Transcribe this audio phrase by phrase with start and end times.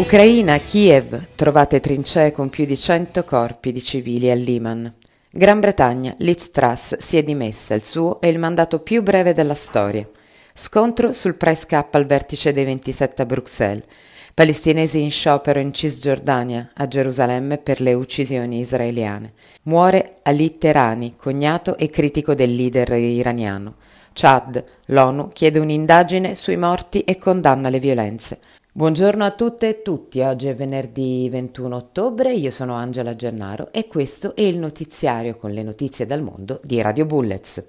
[0.00, 1.26] Ucraina, Kiev.
[1.34, 4.90] Trovate trincee con più di 100 corpi di civili a Liman.
[5.30, 7.74] Gran Bretagna, Liz Truss si è dimessa.
[7.74, 10.08] Il suo è il mandato più breve della storia.
[10.54, 13.84] Scontro sul price cap al vertice dei 27 a Bruxelles.
[14.32, 19.34] Palestinesi in sciopero in Cisgiordania, a Gerusalemme, per le uccisioni israeliane.
[19.64, 23.74] Muore Ali Terani, cognato e critico del leader iraniano.
[24.14, 28.38] Chad, l'ONU chiede un'indagine sui morti e condanna le violenze.
[28.72, 33.88] Buongiorno a tutte e tutti, oggi è venerdì 21 ottobre, io sono Angela Gennaro e
[33.88, 37.64] questo è il notiziario con le notizie dal mondo di Radio Bullets.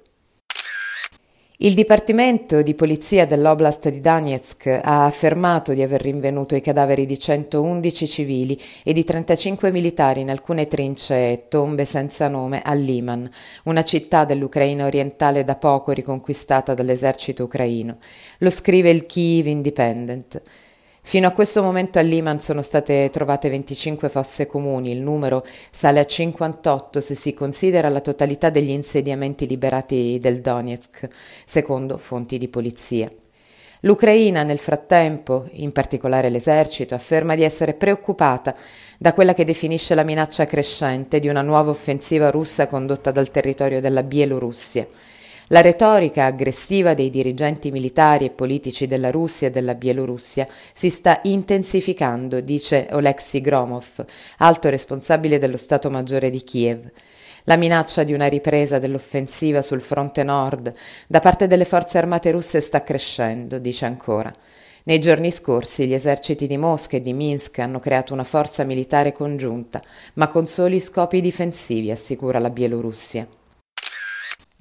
[1.57, 7.17] Il Dipartimento di Polizia dell'Oblast di Donetsk ha affermato di aver rinvenuto i cadaveri di
[7.17, 13.27] 111 civili e di 35 militari in alcune trincee e tombe senza nome a Liman,
[13.63, 17.97] una città dell'Ucraina orientale da poco riconquistata dall'esercito ucraino.
[18.37, 20.41] Lo scrive il Kyiv Independent.
[21.03, 25.99] Fino a questo momento a Liman sono state trovate 25 fosse comuni, il numero sale
[25.99, 31.07] a 58 se si considera la totalità degli insediamenti liberati del Donetsk,
[31.45, 33.11] secondo fonti di polizia.
[33.81, 38.55] L'Ucraina nel frattempo, in particolare l'esercito, afferma di essere preoccupata
[38.97, 43.81] da quella che definisce la minaccia crescente di una nuova offensiva russa condotta dal territorio
[43.81, 44.87] della Bielorussia.
[45.51, 51.19] La retorica aggressiva dei dirigenti militari e politici della Russia e della Bielorussia si sta
[51.23, 54.05] intensificando, dice Oleksiy Gromov,
[54.37, 56.89] alto responsabile dello Stato Maggiore di Kiev.
[57.43, 60.73] La minaccia di una ripresa dell'offensiva sul fronte nord
[61.05, 64.31] da parte delle forze armate russe sta crescendo, dice ancora.
[64.83, 69.11] Nei giorni scorsi gli eserciti di Mosca e di Minsk hanno creato una forza militare
[69.11, 69.81] congiunta,
[70.13, 73.27] ma con soli scopi difensivi, assicura la Bielorussia.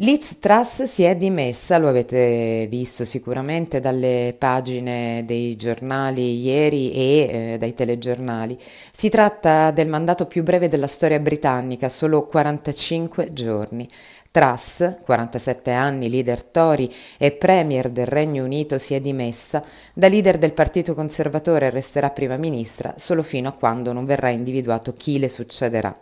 [0.02, 7.52] Liz Truss si è dimessa, lo avete visto sicuramente dalle pagine dei giornali ieri e
[7.52, 8.58] eh, dai telegiornali.
[8.90, 13.86] Si tratta del mandato più breve della storia britannica, solo 45 giorni.
[14.30, 19.62] Truss, 47 anni, leader Tory e premier del Regno Unito, si è dimessa,
[19.92, 24.94] da leader del Partito Conservatore resterà prima ministra solo fino a quando non verrà individuato
[24.94, 25.94] chi le succederà.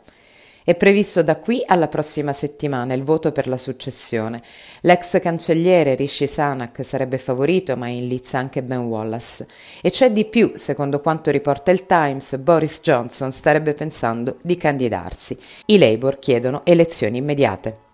[0.69, 4.43] È previsto da qui alla prossima settimana il voto per la successione.
[4.83, 9.47] L'ex cancelliere Rishi Sanak sarebbe favorito, ma in lizza anche Ben Wallace.
[9.81, 15.39] E c'è di più, secondo quanto riporta il Times, Boris Johnson starebbe pensando di candidarsi.
[15.65, 17.88] I Labour chiedono elezioni immediate.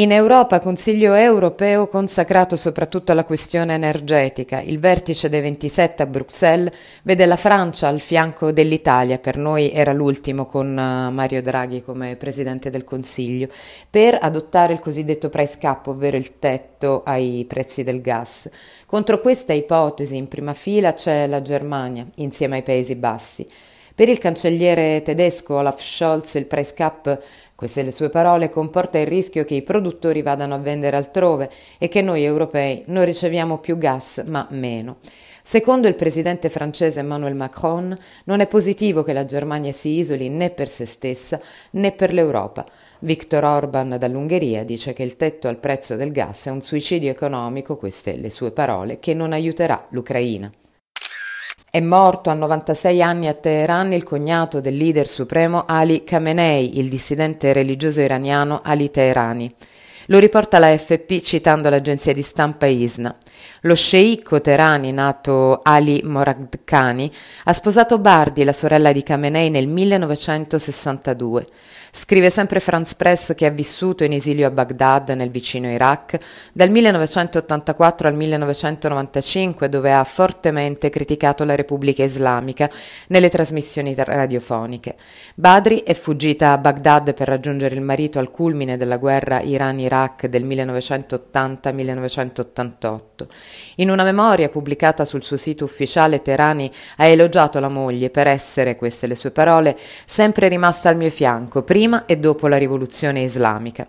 [0.00, 4.62] In Europa Consiglio europeo consacrato soprattutto alla questione energetica.
[4.62, 6.72] Il vertice dei 27 a Bruxelles
[7.02, 12.16] vede la Francia al fianco dell'Italia, per noi era l'ultimo con eh, Mario Draghi come
[12.16, 13.48] Presidente del Consiglio,
[13.90, 18.48] per adottare il cosiddetto price cap, ovvero il tetto ai prezzi del gas.
[18.86, 23.46] Contro questa ipotesi in prima fila c'è la Germania, insieme ai Paesi Bassi.
[23.94, 27.20] Per il cancelliere tedesco Olaf Scholz il price cap
[27.60, 31.88] queste le sue parole comporta il rischio che i produttori vadano a vendere altrove e
[31.88, 34.96] che noi europei non riceviamo più gas ma meno.
[35.42, 37.94] Secondo il presidente francese Emmanuel Macron,
[38.24, 41.38] non è positivo che la Germania si isoli né per se stessa
[41.72, 42.64] né per l'Europa.
[43.00, 47.76] Victor Orban dall'Ungheria dice che il tetto al prezzo del gas è un suicidio economico,
[47.76, 50.50] queste le sue parole, che non aiuterà l'Ucraina.
[51.72, 56.88] È morto a 96 anni a Teheran il cognato del leader supremo Ali Khamenei, il
[56.88, 59.54] dissidente religioso iraniano Ali Teherani.
[60.06, 63.14] Lo riporta la FP citando l'agenzia di stampa ISNA.
[63.60, 67.08] Lo sceicco Teherani, nato Ali Moradkhani,
[67.44, 71.46] ha sposato Bardi, la sorella di Khamenei, nel 1962.
[71.92, 76.18] Scrive sempre Franz Press che ha vissuto in esilio a Baghdad, nel vicino Iraq,
[76.52, 82.70] dal 1984 al 1995, dove ha fortemente criticato la Repubblica Islamica
[83.08, 84.94] nelle trasmissioni radiofoniche.
[85.34, 90.46] Badri è fuggita a Baghdad per raggiungere il marito al culmine della guerra Iran-Iraq del
[90.46, 92.98] 1980-1988.
[93.76, 98.76] In una memoria pubblicata sul suo sito ufficiale, Terani ha elogiato la moglie per essere,
[98.76, 99.76] queste le sue parole,
[100.06, 103.86] sempre rimasta al mio fianco, prima e dopo la rivoluzione islamica.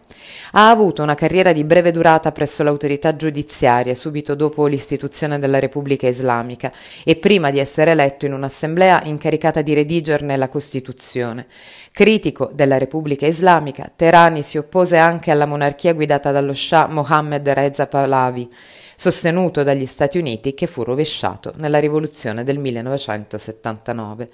[0.54, 6.08] Ha avuto una carriera di breve durata presso l'autorità giudiziaria subito dopo l'istituzione della Repubblica
[6.08, 6.72] Islamica
[7.04, 11.48] e prima di essere eletto in un'assemblea incaricata di redigerne la Costituzione.
[11.92, 17.88] Critico della Repubblica Islamica, Terani si oppose anche alla monarchia guidata dallo Shah Mohammed Reza
[17.88, 18.50] Pahlavi,
[18.96, 24.30] sostenuto dagli Stati Uniti che fu rovesciato nella rivoluzione del 1979.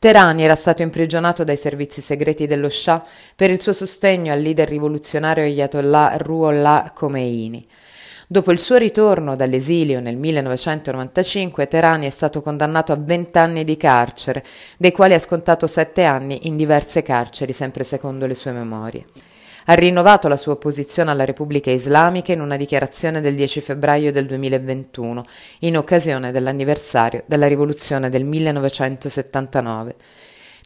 [0.00, 3.04] Terani era stato imprigionato dai servizi segreti dello Shah
[3.36, 7.68] per il suo sostegno al leader rivoluzionario Ayatollah Ruhollah Khomeini.
[8.26, 13.76] Dopo il suo ritorno dall'esilio nel 1995, Terani è stato condannato a 20 anni di
[13.76, 14.42] carcere,
[14.78, 19.04] dei quali ha scontato 7 anni in diverse carceri, sempre secondo le sue memorie.
[19.66, 24.26] Ha rinnovato la sua opposizione alla Repubblica Islamica in una dichiarazione del 10 febbraio del
[24.26, 25.24] 2021,
[25.60, 29.94] in occasione dell'anniversario della rivoluzione del 1979.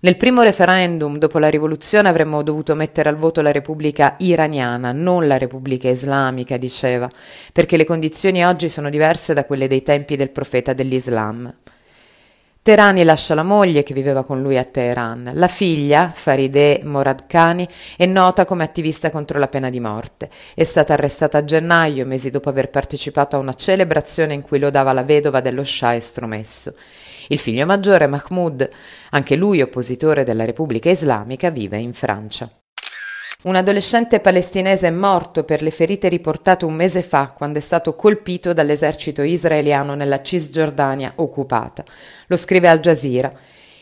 [0.04, 5.26] Nel primo referendum dopo la rivoluzione avremmo dovuto mettere al voto la Repubblica iraniana, non
[5.26, 7.10] la Repubblica islamica, diceva,
[7.52, 11.52] perché le condizioni oggi sono diverse da quelle dei tempi del profeta dell'Islam.
[12.64, 15.32] Terani lascia la moglie che viveva con lui a Teheran.
[15.34, 20.30] La figlia, Farideh Moradkhani, è nota come attivista contro la pena di morte.
[20.54, 24.94] È stata arrestata a gennaio, mesi dopo aver partecipato a una celebrazione in cui lodava
[24.94, 26.74] la vedova dello Shah estromesso.
[27.28, 28.66] Il figlio maggiore, Mahmoud,
[29.10, 32.48] anche lui oppositore della Repubblica Islamica, vive in Francia.
[33.44, 37.94] Un adolescente palestinese è morto per le ferite riportate un mese fa quando è stato
[37.94, 41.84] colpito dall'esercito israeliano nella Cisgiordania occupata.
[42.28, 43.30] Lo scrive Al Jazeera.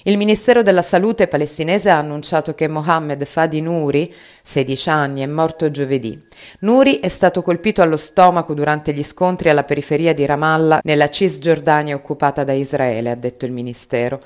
[0.02, 4.12] Il Ministero della Salute palestinese ha annunciato che Mohammed Fadi Nuri,
[4.42, 6.20] 16 anni, è morto giovedì.
[6.62, 11.94] Nuri è stato colpito allo stomaco durante gli scontri alla periferia di Ramallah, nella Cisgiordania
[11.94, 14.20] occupata da Israele, ha detto il Ministero.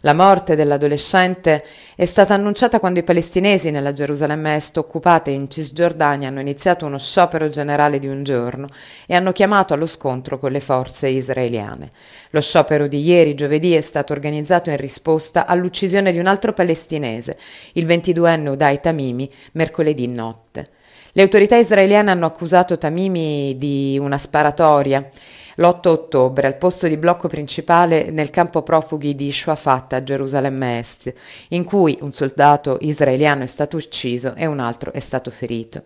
[0.00, 1.64] La morte dell'adolescente
[1.94, 6.98] è stata annunciata quando i palestinesi nella Gerusalemme Est occupata in Cisgiordania hanno iniziato uno
[6.98, 8.68] sciopero generale di un giorno
[9.06, 11.90] e hanno chiamato allo scontro con le forze israeliane.
[12.30, 17.38] Lo sciopero di ieri, giovedì, è stato organizzato in risposta all'uccisione di un altro palestinese,
[17.72, 20.68] il 22enne Udai Tamimi, mercoledì notte.
[21.12, 25.08] Le autorità israeliane hanno accusato Tamimi di una sparatoria
[25.56, 31.12] l'8 ottobre al posto di blocco principale nel campo profughi di Shuafat a Gerusalemme Est,
[31.48, 35.84] in cui un soldato israeliano è stato ucciso e un altro è stato ferito.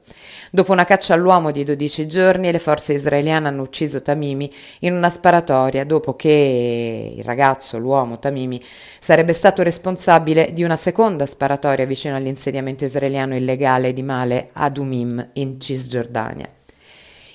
[0.51, 5.09] Dopo una caccia all'uomo di 12 giorni, le forze israeliane hanno ucciso Tamimi in una
[5.09, 8.61] sparatoria dopo che il ragazzo, l'uomo Tamimi,
[8.99, 15.61] sarebbe stato responsabile di una seconda sparatoria vicino all'insediamento israeliano illegale di Male Adumim in
[15.61, 16.60] Cisgiordania.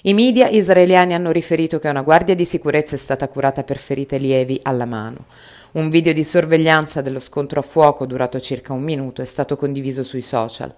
[0.07, 4.17] I media israeliani hanno riferito che una guardia di sicurezza è stata curata per ferite
[4.17, 5.25] lievi alla mano.
[5.71, 10.03] Un video di sorveglianza dello scontro a fuoco durato circa un minuto è stato condiviso
[10.03, 10.71] sui social.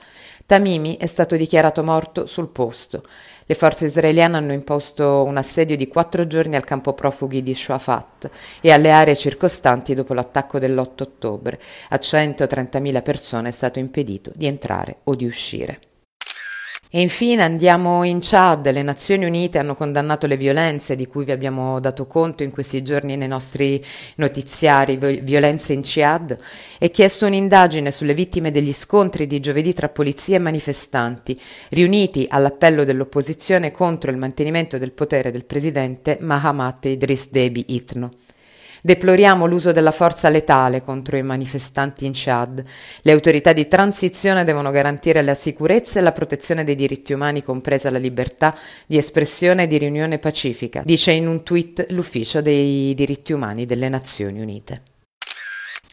[0.45, 3.03] Tamimi è stato dichiarato morto sul posto.
[3.45, 8.29] Le forze israeliane hanno imposto un assedio di quattro giorni al campo profughi di Shuafat
[8.61, 11.59] e alle aree circostanti dopo l'attacco dell'8 ottobre.
[11.89, 15.86] A 130.000 persone è stato impedito di entrare o di uscire.
[16.89, 18.71] E infine andiamo in Chad.
[18.71, 22.81] Le Nazioni Unite hanno condannato le violenze di cui vi abbiamo dato conto in questi
[22.81, 23.83] giorni nei nostri
[24.15, 26.37] notiziari, violenze in Chad,
[26.79, 31.39] e chiesto un'indagine sulle vittime degli scontri di giovedì tra polizia e manifestanti,
[31.69, 38.11] riuniti all'appello dell'opposizione contro il mantenimento del potere del presidente Mahamat Idris Deby Itno.
[38.87, 42.63] Deploriamo l'uso della forza letale contro i manifestanti in Chad.
[43.01, 47.91] Le autorità di transizione devono garantire la sicurezza e la protezione dei diritti umani, compresa
[47.91, 53.33] la libertà di espressione e di riunione pacifica, dice in un tweet l'Ufficio dei diritti
[53.33, 54.81] umani delle Nazioni Unite.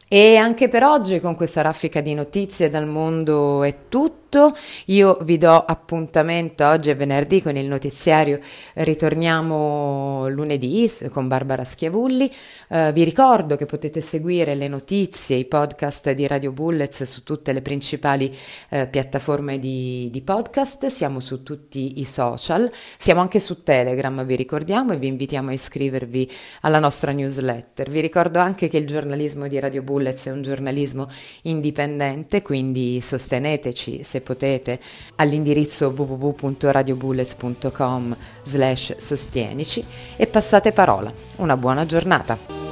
[0.07, 4.57] E anche per oggi con questa raffica di notizie dal mondo è tutto tutto.
[4.87, 8.39] Io vi do appuntamento oggi è venerdì con il notiziario.
[8.73, 12.29] Ritorniamo lunedì con Barbara Schiavulli.
[12.67, 17.53] Uh, vi ricordo che potete seguire le notizie, i podcast di Radio Bullets su tutte
[17.53, 18.35] le principali
[18.69, 20.87] uh, piattaforme di, di podcast.
[20.87, 22.69] Siamo su tutti i social.
[22.97, 26.29] Siamo anche su Telegram, vi ricordiamo, e vi invitiamo a iscrivervi
[26.61, 27.89] alla nostra newsletter.
[27.89, 31.09] Vi ricordo anche che il giornalismo di Radio Bullets è un giornalismo
[31.43, 34.81] indipendente, quindi sosteneteci se potete
[35.15, 39.81] all'indirizzo www.radiobullets.com slash sostienici
[40.17, 41.13] e passate parola.
[41.37, 42.65] Una buona giornata!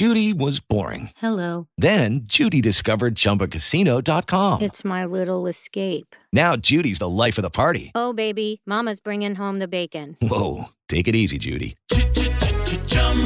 [0.00, 1.10] Judy was boring.
[1.16, 1.66] Hello.
[1.76, 4.62] Then Judy discovered ChumbaCasino.com.
[4.62, 6.16] It's my little escape.
[6.32, 7.90] Now Judy's the life of the party.
[7.94, 10.16] Oh, baby, Mama's bringing home the bacon.
[10.22, 11.76] Whoa, take it easy, Judy.